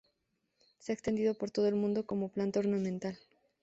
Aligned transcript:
Se 0.79 0.91
ha 0.91 0.95
extendido 0.95 1.35
por 1.35 1.51
todo 1.51 1.67
el 1.67 1.75
mundo 1.75 2.07
como 2.07 2.29
planta 2.31 2.57
ornamental. 2.59 3.19